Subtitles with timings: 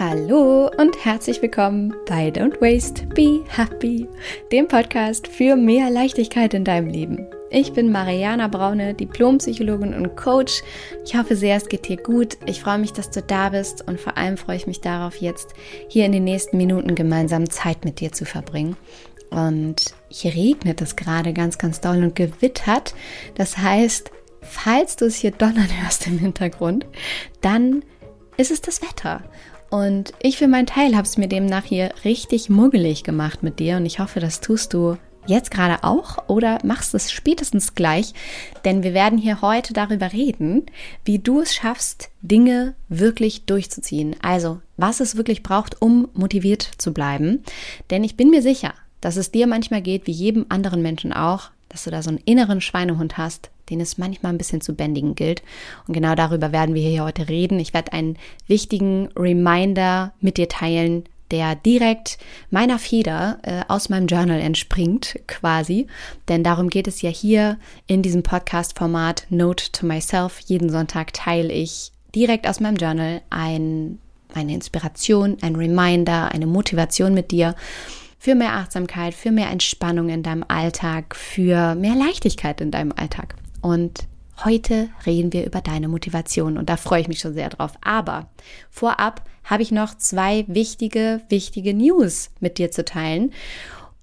[0.00, 4.08] Hallo und herzlich willkommen bei Don't Waste, Be Happy,
[4.50, 7.26] dem Podcast für mehr Leichtigkeit in deinem Leben.
[7.50, 10.62] Ich bin Mariana Braune, Diplompsychologin und Coach.
[11.04, 12.38] Ich hoffe sehr, es geht dir gut.
[12.46, 15.52] Ich freue mich, dass du da bist und vor allem freue ich mich darauf, jetzt
[15.88, 18.78] hier in den nächsten Minuten gemeinsam Zeit mit dir zu verbringen.
[19.28, 22.94] Und hier regnet es gerade ganz, ganz doll und gewittert.
[23.34, 24.10] Das heißt,
[24.40, 26.86] falls du es hier donnern hörst im Hintergrund,
[27.42, 27.84] dann
[28.38, 29.22] ist es das Wetter.
[29.70, 33.76] Und ich für meinen Teil habe es mir demnach hier richtig muggelig gemacht mit dir
[33.76, 38.12] und ich hoffe, das tust du jetzt gerade auch oder machst es spätestens gleich,
[38.64, 40.66] denn wir werden hier heute darüber reden,
[41.04, 44.16] wie du es schaffst, Dinge wirklich durchzuziehen.
[44.22, 47.44] Also, was es wirklich braucht, um motiviert zu bleiben.
[47.90, 51.50] Denn ich bin mir sicher, dass es dir manchmal geht, wie jedem anderen Menschen auch,
[51.70, 55.14] dass du da so einen inneren Schweinehund hast, den es manchmal ein bisschen zu bändigen
[55.14, 55.42] gilt.
[55.86, 57.58] Und genau darüber werden wir hier heute reden.
[57.58, 62.18] Ich werde einen wichtigen Reminder mit dir teilen, der direkt
[62.50, 65.86] meiner Feder äh, aus meinem Journal entspringt, quasi.
[66.28, 70.40] Denn darum geht es ja hier in diesem Podcast-Format Note to Myself.
[70.40, 74.00] Jeden Sonntag teile ich direkt aus meinem Journal ein,
[74.34, 77.54] eine Inspiration, ein Reminder, eine Motivation mit dir
[78.20, 83.34] für mehr Achtsamkeit, für mehr Entspannung in deinem Alltag, für mehr Leichtigkeit in deinem Alltag.
[83.62, 84.06] Und
[84.44, 87.72] heute reden wir über deine Motivation und da freue ich mich schon sehr drauf.
[87.80, 88.28] Aber
[88.70, 93.32] vorab habe ich noch zwei wichtige, wichtige News mit dir zu teilen.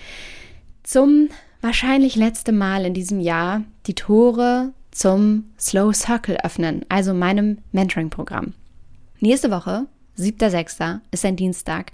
[0.84, 1.30] zum
[1.62, 8.54] wahrscheinlich letzte Mal in diesem Jahr die Tore zum Slow Circle öffnen, also meinem Mentoring-Programm.
[9.20, 9.86] Nächste Woche,
[10.18, 11.92] 7.6., ist ein Dienstag.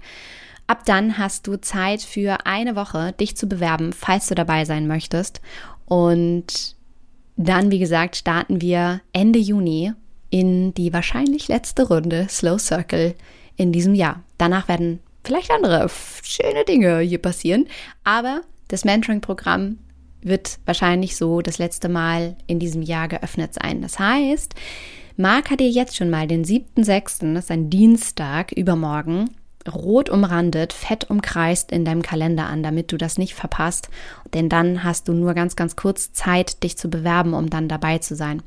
[0.66, 4.86] Ab dann hast du Zeit für eine Woche, dich zu bewerben, falls du dabei sein
[4.86, 5.40] möchtest.
[5.86, 6.76] Und
[7.36, 9.92] dann, wie gesagt, starten wir Ende Juni
[10.30, 13.14] in die wahrscheinlich letzte Runde Slow Circle
[13.56, 14.22] in diesem Jahr.
[14.36, 15.88] Danach werden vielleicht andere
[16.22, 17.66] schöne Dinge hier passieren,
[18.04, 19.78] aber das Mentoring-Programm
[20.20, 23.82] wird wahrscheinlich so das letzte Mal in diesem Jahr geöffnet sein.
[23.82, 24.54] Das heißt,
[25.16, 29.30] Marker dir jetzt schon mal den 7.6., das ist ein Dienstag, übermorgen,
[29.68, 33.90] rot umrandet, fett umkreist in deinem Kalender an, damit du das nicht verpasst.
[34.34, 37.98] Denn dann hast du nur ganz, ganz kurz Zeit, dich zu bewerben, um dann dabei
[37.98, 38.42] zu sein.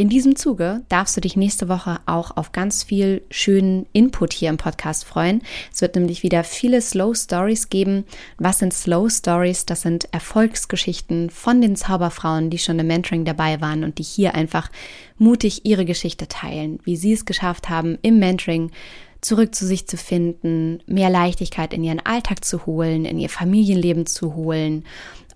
[0.00, 4.48] In diesem Zuge darfst du dich nächste Woche auch auf ganz viel schönen Input hier
[4.48, 5.42] im Podcast freuen.
[5.70, 8.06] Es wird nämlich wieder viele Slow Stories geben.
[8.38, 9.66] Was sind Slow Stories?
[9.66, 14.34] Das sind Erfolgsgeschichten von den Zauberfrauen, die schon im Mentoring dabei waren und die hier
[14.34, 14.70] einfach
[15.18, 18.70] mutig ihre Geschichte teilen, wie sie es geschafft haben, im Mentoring
[19.20, 24.06] zurück zu sich zu finden, mehr Leichtigkeit in ihren Alltag zu holen, in ihr Familienleben
[24.06, 24.84] zu holen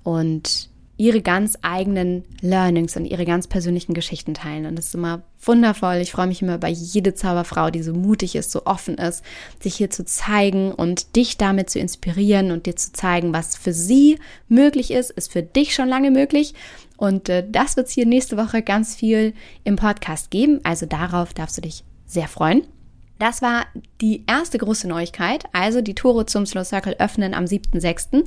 [0.04, 4.66] und ihre ganz eigenen Learnings und ihre ganz persönlichen Geschichten teilen.
[4.66, 5.96] Und das ist immer wundervoll.
[5.96, 9.24] Ich freue mich immer über jede Zauberfrau, die so mutig ist, so offen ist,
[9.60, 13.72] sich hier zu zeigen und dich damit zu inspirieren und dir zu zeigen, was für
[13.72, 14.18] sie
[14.48, 16.54] möglich ist, ist für dich schon lange möglich.
[16.96, 19.34] Und äh, das wird es hier nächste Woche ganz viel
[19.64, 20.60] im Podcast geben.
[20.62, 22.62] Also darauf darfst du dich sehr freuen.
[23.18, 23.66] Das war
[24.00, 28.24] die erste große Neuigkeit, also die Tore zum Slow Circle öffnen am 7.6.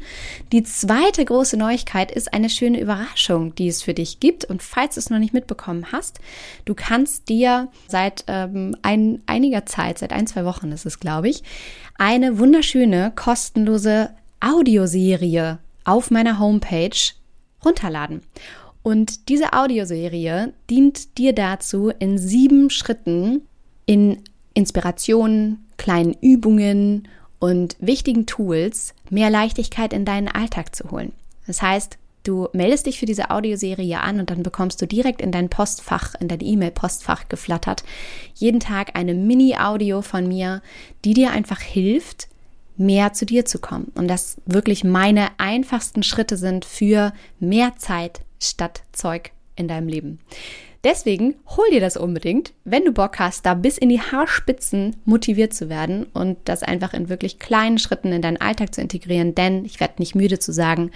[0.54, 4.46] Die zweite große Neuigkeit ist eine schöne Überraschung, die es für dich gibt.
[4.46, 6.20] Und falls du es noch nicht mitbekommen hast,
[6.64, 11.28] du kannst dir seit ähm, ein, einiger Zeit, seit ein, zwei Wochen ist es, glaube
[11.28, 11.44] ich,
[11.98, 16.98] eine wunderschöne, kostenlose Audioserie auf meiner Homepage
[17.64, 18.22] runterladen.
[18.84, 23.42] Und diese Audioserie dient dir dazu, in sieben Schritten
[23.86, 24.24] in
[24.58, 27.08] Inspirationen, kleinen Übungen
[27.38, 31.14] und wichtigen Tools mehr Leichtigkeit in deinen Alltag zu holen.
[31.46, 35.32] Das heißt, du meldest dich für diese Audioserie an und dann bekommst du direkt in
[35.32, 37.84] dein Postfach, in dein E-Mail-Postfach geflattert,
[38.34, 40.64] jeden Tag eine Mini-Audio von mir,
[41.06, 42.28] die dir einfach hilft,
[42.78, 43.92] mehr zu dir zu kommen.
[43.94, 50.18] Und das wirklich meine einfachsten Schritte sind für mehr Zeit statt Zeug in deinem Leben.
[50.88, 55.54] Deswegen hol dir das unbedingt, wenn du Bock hast, da bis in die Haarspitzen motiviert
[55.54, 59.36] zu werden und das einfach in wirklich kleinen Schritten in deinen Alltag zu integrieren.
[59.36, 60.92] Denn ich werde nicht müde zu sagen,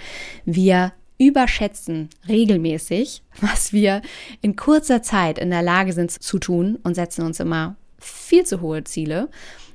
[0.46, 4.00] wir überschätzen regelmäßig, was wir
[4.40, 8.62] in kurzer Zeit in der Lage sind zu tun und setzen uns immer viel zu
[8.62, 9.28] hohe Ziele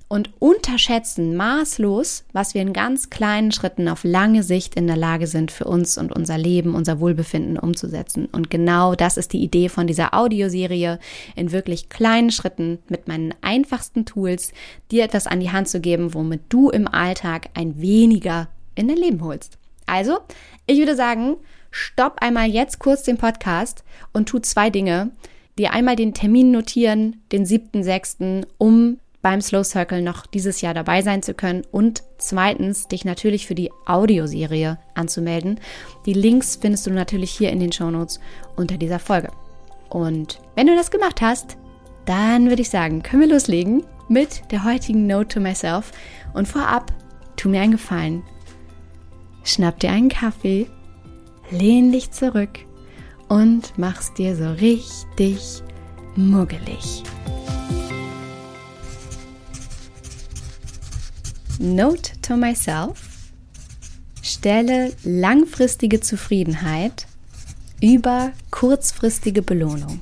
[0.09, 5.27] und unterschätzen maßlos, was wir in ganz kleinen Schritten auf lange Sicht in der Lage
[5.27, 8.27] sind, für uns und unser Leben, unser Wohlbefinden umzusetzen.
[8.27, 10.99] Und genau das ist die Idee von dieser Audioserie,
[11.35, 14.53] in wirklich kleinen Schritten mit meinen einfachsten Tools
[14.91, 18.97] dir etwas an die Hand zu geben, womit du im Alltag ein weniger in dein
[18.97, 19.57] Leben holst.
[19.87, 20.19] Also,
[20.67, 21.35] ich würde sagen,
[21.71, 23.83] stopp einmal jetzt kurz den Podcast
[24.13, 25.11] und tu zwei Dinge.
[25.57, 31.01] Dir einmal den Termin notieren, den 7.6., um beim Slow Circle noch dieses Jahr dabei
[31.01, 35.59] sein zu können und zweitens dich natürlich für die Audioserie anzumelden.
[36.05, 38.19] Die Links findest du natürlich hier in den Shownotes
[38.55, 39.29] unter dieser Folge.
[39.89, 41.57] Und wenn du das gemacht hast,
[42.05, 45.91] dann würde ich sagen, können wir loslegen mit der heutigen Note to Myself.
[46.33, 46.93] Und vorab,
[47.35, 48.23] tu mir einen Gefallen.
[49.43, 50.67] Schnapp dir einen Kaffee,
[51.51, 52.59] lehn dich zurück
[53.29, 55.63] und mach's dir so richtig
[56.15, 57.03] muggelig.
[61.59, 63.31] Note to myself.
[64.21, 67.07] Stelle langfristige Zufriedenheit
[67.81, 70.01] über kurzfristige Belohnung.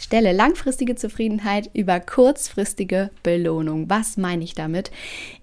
[0.00, 3.88] Stelle langfristige Zufriedenheit über kurzfristige Belohnung.
[3.88, 4.90] Was meine ich damit?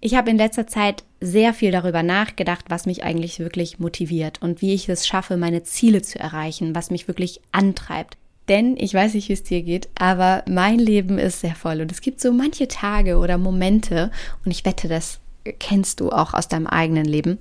[0.01, 4.61] Ich habe in letzter Zeit sehr viel darüber nachgedacht, was mich eigentlich wirklich motiviert und
[4.61, 8.17] wie ich es schaffe, meine Ziele zu erreichen, was mich wirklich antreibt.
[8.49, 11.91] Denn ich weiß nicht, wie es dir geht, aber mein Leben ist sehr voll und
[11.91, 14.11] es gibt so manche Tage oder Momente,
[14.43, 15.19] und ich wette, das
[15.59, 17.37] kennst du auch aus deinem eigenen Leben,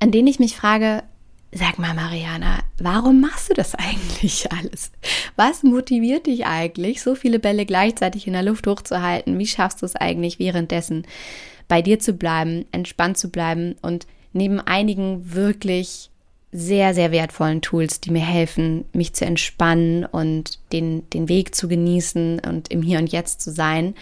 [0.00, 1.02] an denen ich mich frage,
[1.50, 4.92] Sag mal, Mariana, warum machst du das eigentlich alles?
[5.36, 9.38] Was motiviert dich eigentlich, so viele Bälle gleichzeitig in der Luft hochzuhalten?
[9.38, 11.06] Wie schaffst du es eigentlich währenddessen,
[11.66, 16.10] bei dir zu bleiben, entspannt zu bleiben und neben einigen wirklich
[16.50, 21.68] sehr, sehr wertvollen Tools, die mir helfen, mich zu entspannen und den, den Weg zu
[21.68, 23.94] genießen und im Hier und Jetzt zu sein,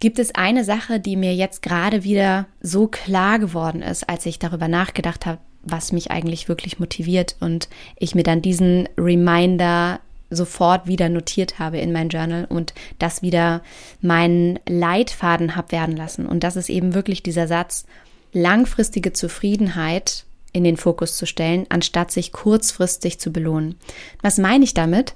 [0.00, 4.38] gibt es eine Sache, die mir jetzt gerade wieder so klar geworden ist, als ich
[4.38, 10.00] darüber nachgedacht habe, was mich eigentlich wirklich motiviert und ich mir dann diesen Reminder
[10.30, 13.62] sofort wieder notiert habe in mein Journal und das wieder
[14.00, 16.26] meinen Leitfaden habe werden lassen.
[16.26, 17.86] Und das ist eben wirklich dieser Satz,
[18.32, 23.76] langfristige Zufriedenheit in den Fokus zu stellen, anstatt sich kurzfristig zu belohnen.
[24.22, 25.14] Was meine ich damit?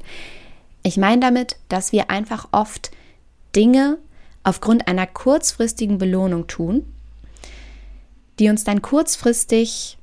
[0.82, 2.90] Ich meine damit, dass wir einfach oft
[3.54, 3.98] Dinge
[4.42, 6.84] aufgrund einer kurzfristigen Belohnung tun,
[8.38, 9.98] die uns dann kurzfristig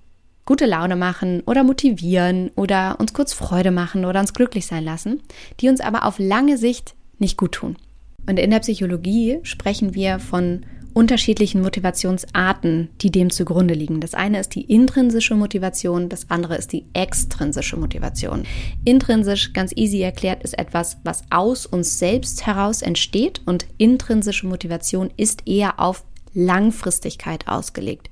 [0.46, 5.22] gute Laune machen oder motivieren oder uns kurz Freude machen oder uns glücklich sein lassen,
[5.60, 7.78] die uns aber auf lange Sicht nicht gut tun.
[8.28, 10.66] Und in der Psychologie sprechen wir von
[11.00, 14.02] unterschiedlichen Motivationsarten, die dem zugrunde liegen.
[14.02, 18.44] Das eine ist die intrinsische Motivation, das andere ist die extrinsische Motivation.
[18.84, 25.10] Intrinsisch, ganz easy erklärt, ist etwas, was aus uns selbst heraus entsteht und intrinsische Motivation
[25.16, 26.04] ist eher auf
[26.34, 28.10] Langfristigkeit ausgelegt.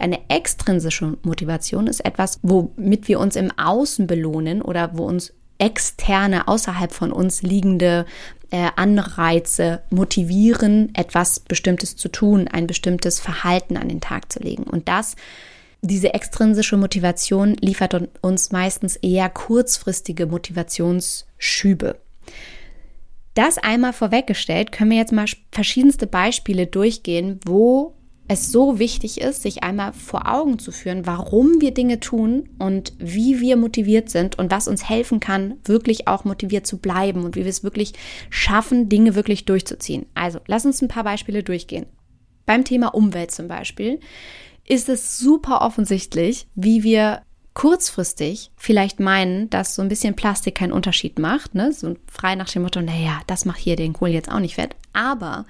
[0.00, 6.48] Eine extrinsische Motivation ist etwas, womit wir uns im Außen belohnen oder wo uns externe,
[6.48, 8.06] außerhalb von uns liegende
[8.50, 14.64] äh, Anreize motivieren, etwas Bestimmtes zu tun, ein bestimmtes Verhalten an den Tag zu legen.
[14.64, 15.16] Und das,
[15.82, 21.96] diese extrinsische Motivation liefert uns meistens eher kurzfristige Motivationsschübe.
[23.34, 27.94] Das einmal vorweggestellt, können wir jetzt mal verschiedenste Beispiele durchgehen, wo
[28.30, 32.92] es so wichtig ist, sich einmal vor Augen zu führen, warum wir Dinge tun und
[32.98, 37.34] wie wir motiviert sind und was uns helfen kann, wirklich auch motiviert zu bleiben und
[37.34, 37.92] wie wir es wirklich
[38.30, 40.06] schaffen, Dinge wirklich durchzuziehen.
[40.14, 41.86] Also, lass uns ein paar Beispiele durchgehen.
[42.46, 43.98] Beim Thema Umwelt zum Beispiel
[44.64, 50.72] ist es super offensichtlich, wie wir kurzfristig vielleicht meinen, dass so ein bisschen Plastik keinen
[50.72, 51.72] Unterschied macht, ne?
[51.72, 54.76] so frei nach dem Motto, naja, das macht hier den Kohl jetzt auch nicht fett.
[54.92, 55.46] Aber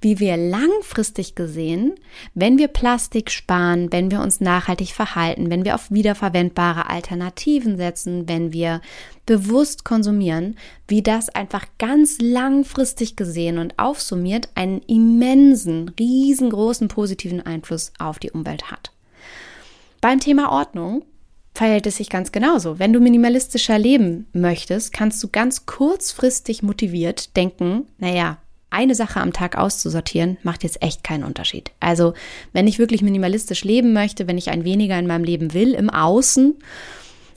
[0.00, 1.94] wie wir langfristig gesehen,
[2.34, 8.28] wenn wir Plastik sparen, wenn wir uns nachhaltig verhalten, wenn wir auf wiederverwendbare Alternativen setzen,
[8.28, 8.80] wenn wir
[9.24, 10.56] bewusst konsumieren,
[10.88, 18.30] wie das einfach ganz langfristig gesehen und aufsummiert einen immensen, riesengroßen positiven Einfluss auf die
[18.30, 18.92] Umwelt hat.
[20.00, 21.04] Beim Thema Ordnung
[21.54, 22.78] verhält es sich ganz genauso.
[22.78, 28.38] Wenn du minimalistischer leben möchtest, kannst du ganz kurzfristig motiviert denken, naja,
[28.70, 31.72] eine Sache am Tag auszusortieren, macht jetzt echt keinen Unterschied.
[31.78, 32.14] Also,
[32.54, 35.90] wenn ich wirklich minimalistisch leben möchte, wenn ich ein weniger in meinem Leben will, im
[35.90, 36.54] Außen,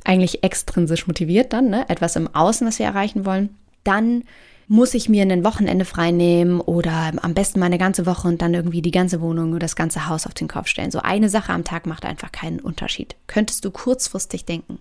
[0.05, 3.49] eigentlich extrinsisch motiviert dann, ne, etwas im Außen, was wir erreichen wollen,
[3.83, 4.23] dann
[4.67, 8.41] muss ich mir ein Wochenende frei nehmen oder am besten mal eine ganze Woche und
[8.41, 10.91] dann irgendwie die ganze Wohnung oder das ganze Haus auf den Kopf stellen.
[10.91, 13.15] So eine Sache am Tag macht einfach keinen Unterschied.
[13.27, 14.79] Könntest du kurzfristig denken.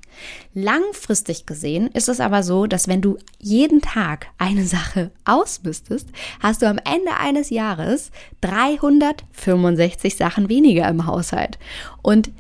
[0.55, 6.09] Langfristig gesehen ist es aber so, dass wenn du jeden Tag eine Sache ausmüsstest,
[6.41, 8.11] hast du am Ende eines Jahres
[8.41, 11.59] 365 Sachen weniger im Haushalt.
[12.03, 12.31] Und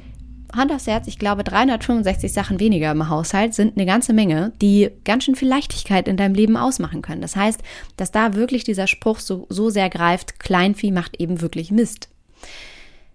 [0.54, 4.90] Hand aufs Herz, ich glaube, 365 Sachen weniger im Haushalt sind eine ganze Menge, die
[5.04, 7.23] ganz schön viel Leichtigkeit in deinem Leben ausmachen können.
[7.23, 7.61] Das heißt,
[7.96, 12.08] dass da wirklich dieser Spruch so, so sehr greift, Kleinvieh macht eben wirklich Mist.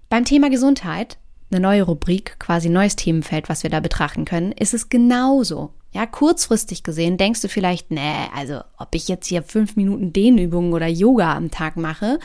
[0.10, 1.18] Beim Thema Gesundheit
[1.52, 5.72] eine neue Rubrik, quasi neues Themenfeld, was wir da betrachten können, ist es genauso.
[5.92, 10.74] Ja, kurzfristig gesehen denkst du vielleicht, nee, also ob ich jetzt hier fünf Minuten Dehnübungen
[10.74, 12.20] oder Yoga am Tag mache,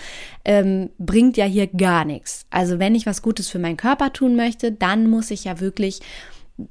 [0.44, 2.44] ähm, bringt ja hier gar nichts.
[2.50, 6.00] Also wenn ich was Gutes für meinen Körper tun möchte, dann muss ich ja wirklich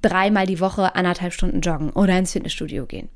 [0.04, 3.10] dreimal die Woche anderthalb Stunden joggen oder ins Fitnessstudio gehen.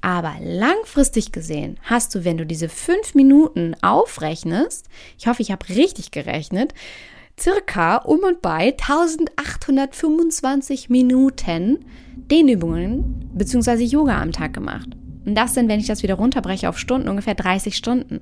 [0.00, 4.88] Aber langfristig gesehen hast du, wenn du diese fünf Minuten aufrechnest,
[5.18, 6.74] ich hoffe, ich habe richtig gerechnet,
[7.38, 11.84] circa um und bei 1825 Minuten
[12.30, 13.84] Dehnübungen bzw.
[13.84, 14.88] Yoga am Tag gemacht.
[15.24, 18.20] Und das sind, wenn ich das wieder runterbreche auf Stunden, ungefähr 30 Stunden.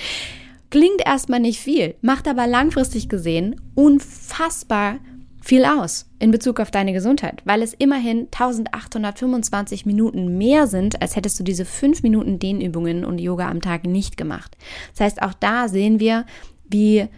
[0.70, 4.98] Klingt erstmal nicht viel, macht aber langfristig gesehen unfassbar
[5.42, 11.16] viel aus in Bezug auf deine Gesundheit, weil es immerhin 1825 Minuten mehr sind, als
[11.16, 14.56] hättest du diese 5 Minuten Dehnübungen und Yoga am Tag nicht gemacht.
[14.92, 16.24] Das heißt, auch da sehen wir,
[16.68, 17.08] wie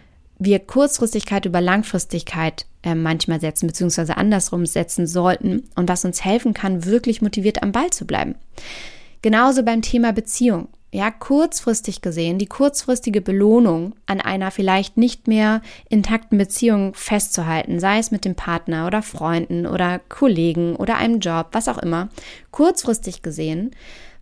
[0.43, 6.53] wir Kurzfristigkeit über Langfristigkeit äh, manchmal setzen, beziehungsweise andersrum setzen sollten und was uns helfen
[6.53, 8.35] kann, wirklich motiviert am Ball zu bleiben.
[9.21, 10.67] Genauso beim Thema Beziehung.
[10.91, 17.97] Ja, kurzfristig gesehen, die kurzfristige Belohnung an einer vielleicht nicht mehr intakten Beziehung festzuhalten, sei
[17.97, 22.09] es mit dem Partner oder Freunden oder Kollegen oder einem Job, was auch immer.
[22.51, 23.71] Kurzfristig gesehen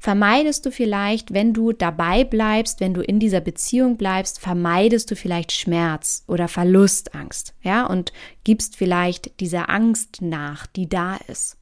[0.01, 5.15] vermeidest du vielleicht, wenn du dabei bleibst, wenn du in dieser Beziehung bleibst, vermeidest du
[5.15, 8.11] vielleicht Schmerz oder Verlustangst, ja, und
[8.43, 11.57] gibst vielleicht dieser Angst nach, die da ist.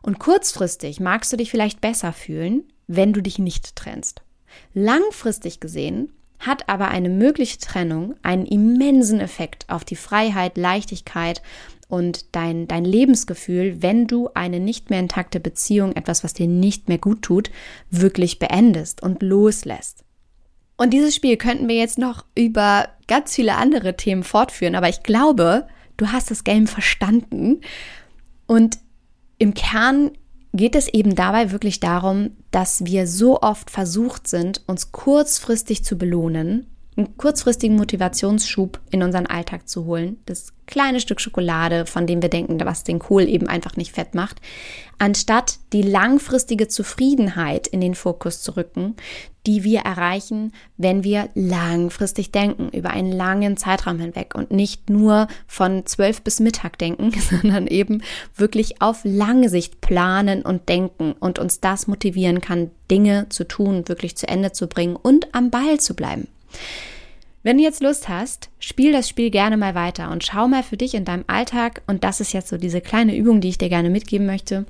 [0.00, 4.22] Und kurzfristig magst du dich vielleicht besser fühlen, wenn du dich nicht trennst.
[4.72, 11.42] Langfristig gesehen hat aber eine mögliche Trennung einen immensen Effekt auf die Freiheit, Leichtigkeit
[11.90, 16.88] und dein, dein Lebensgefühl, wenn du eine nicht mehr intakte Beziehung, etwas, was dir nicht
[16.88, 17.50] mehr gut tut,
[17.90, 20.04] wirklich beendest und loslässt.
[20.76, 25.02] Und dieses Spiel könnten wir jetzt noch über ganz viele andere Themen fortführen, aber ich
[25.02, 25.66] glaube,
[25.98, 27.60] du hast das Game verstanden.
[28.46, 28.78] Und
[29.38, 30.12] im Kern
[30.52, 35.98] geht es eben dabei wirklich darum, dass wir so oft versucht sind, uns kurzfristig zu
[35.98, 36.66] belohnen
[37.00, 40.18] einen kurzfristigen Motivationsschub in unseren Alltag zu holen.
[40.26, 44.14] Das kleine Stück Schokolade, von dem wir denken, was den Kohl eben einfach nicht fett
[44.14, 44.40] macht,
[44.98, 48.94] anstatt die langfristige Zufriedenheit in den Fokus zu rücken,
[49.46, 55.28] die wir erreichen, wenn wir langfristig denken, über einen langen Zeitraum hinweg und nicht nur
[55.46, 58.02] von zwölf bis Mittag denken, sondern eben
[58.36, 63.88] wirklich auf lange Sicht planen und denken und uns das motivieren kann, Dinge zu tun,
[63.88, 66.28] wirklich zu Ende zu bringen und am Ball zu bleiben.
[67.42, 70.76] Wenn du jetzt Lust hast, spiel das Spiel gerne mal weiter und schau mal für
[70.76, 73.70] dich in deinem Alltag, und das ist jetzt so diese kleine Übung, die ich dir
[73.70, 74.66] gerne mitgeben möchte,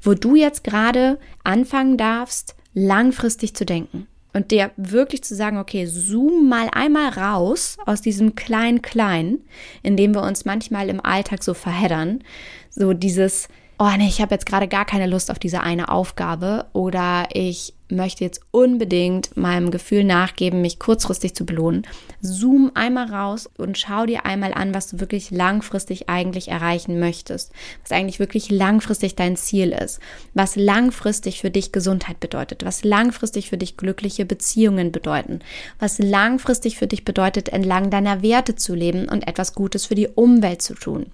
[0.00, 5.84] wo du jetzt gerade anfangen darfst, langfristig zu denken und dir wirklich zu sagen, okay,
[5.84, 9.40] zoom mal einmal raus aus diesem klein klein,
[9.82, 12.24] in dem wir uns manchmal im Alltag so verheddern,
[12.70, 16.66] so dieses oh nee, ich habe jetzt gerade gar keine Lust auf diese eine Aufgabe
[16.72, 21.86] oder ich möchte jetzt unbedingt meinem Gefühl nachgeben, mich kurzfristig zu belohnen.
[22.20, 27.52] Zoom einmal raus und schau dir einmal an, was du wirklich langfristig eigentlich erreichen möchtest,
[27.82, 30.00] was eigentlich wirklich langfristig dein Ziel ist,
[30.32, 35.40] was langfristig für dich Gesundheit bedeutet, was langfristig für dich glückliche Beziehungen bedeuten,
[35.78, 40.08] was langfristig für dich bedeutet, entlang deiner Werte zu leben und etwas Gutes für die
[40.08, 41.06] Umwelt zu tun.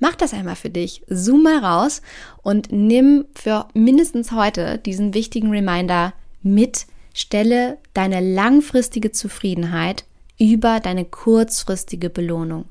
[0.00, 1.02] Mach das einmal für dich.
[1.08, 2.02] Zoom mal raus
[2.42, 6.86] und nimm für mindestens heute diesen wichtigen Reminder mit.
[7.14, 10.04] Stelle deine langfristige Zufriedenheit
[10.38, 12.66] über deine kurzfristige Belohnung.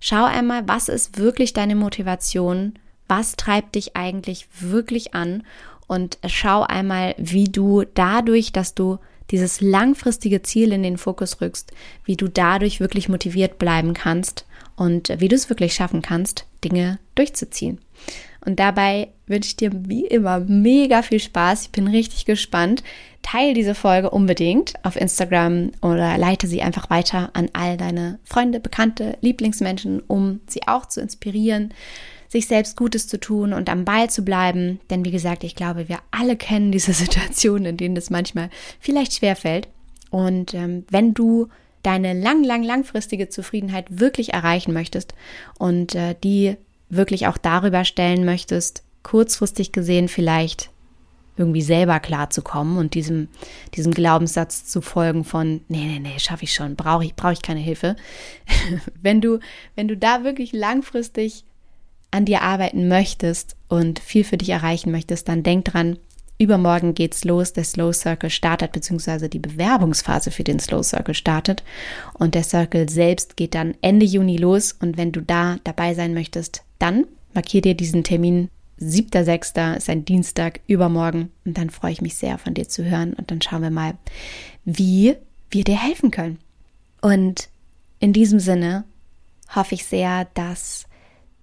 [0.00, 2.78] Schau einmal, was ist wirklich deine Motivation?
[3.08, 5.42] Was treibt dich eigentlich wirklich an?
[5.86, 8.98] Und schau einmal, wie du dadurch, dass du
[9.30, 11.72] dieses langfristige Ziel in den Fokus rückst,
[12.04, 16.98] wie du dadurch wirklich motiviert bleiben kannst und wie du es wirklich schaffen kannst, Dinge
[17.14, 17.78] durchzuziehen.
[18.44, 21.62] Und dabei wünsche ich dir wie immer mega viel Spaß.
[21.62, 22.82] Ich bin richtig gespannt.
[23.22, 28.60] Teil diese Folge unbedingt auf Instagram oder leite sie einfach weiter an all deine Freunde,
[28.60, 31.72] Bekannte, Lieblingsmenschen, um sie auch zu inspirieren,
[32.28, 34.78] sich selbst Gutes zu tun und am Ball zu bleiben.
[34.90, 39.14] Denn wie gesagt, ich glaube, wir alle kennen diese Situationen, in denen es manchmal vielleicht
[39.14, 39.68] schwerfällt.
[40.10, 41.48] Und ähm, wenn du
[41.84, 45.14] deine lang, lang, langfristige Zufriedenheit wirklich erreichen möchtest
[45.58, 46.56] und äh, die
[46.88, 50.70] wirklich auch darüber stellen möchtest, kurzfristig gesehen vielleicht
[51.36, 53.28] irgendwie selber klarzukommen und diesem,
[53.74, 57.42] diesem Glaubenssatz zu folgen von, nee, nee, nee, schaffe ich schon, brauche ich, brauche ich
[57.42, 57.96] keine Hilfe.
[59.02, 59.40] wenn du,
[59.74, 61.44] wenn du da wirklich langfristig
[62.12, 65.98] an dir arbeiten möchtest und viel für dich erreichen möchtest, dann denk dran,
[66.36, 67.52] Übermorgen geht's los.
[67.52, 71.62] Der Slow Circle startet, beziehungsweise die Bewerbungsphase für den Slow Circle startet.
[72.14, 74.72] Und der Circle selbst geht dann Ende Juni los.
[74.72, 78.48] Und wenn du da dabei sein möchtest, dann markier dir diesen Termin.
[78.80, 79.76] 7.6.
[79.76, 81.30] ist ein Dienstag übermorgen.
[81.44, 83.12] Und dann freue ich mich sehr, von dir zu hören.
[83.12, 83.94] Und dann schauen wir mal,
[84.64, 85.14] wie
[85.50, 86.38] wir dir helfen können.
[87.00, 87.48] Und
[88.00, 88.84] in diesem Sinne
[89.54, 90.86] hoffe ich sehr, dass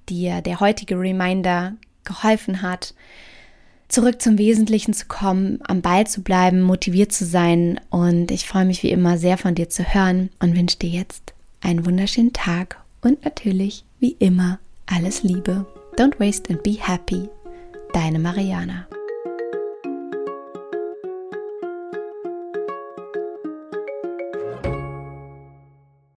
[0.10, 2.94] dir der heutige Reminder geholfen hat,
[3.92, 7.80] zurück zum Wesentlichen zu kommen, am Ball zu bleiben, motiviert zu sein.
[7.90, 11.34] Und ich freue mich wie immer sehr von dir zu hören und wünsche dir jetzt
[11.62, 15.66] einen wunderschönen Tag und natürlich wie immer alles Liebe.
[15.98, 17.30] Don't waste and be happy.
[17.94, 18.88] Deine Mariana.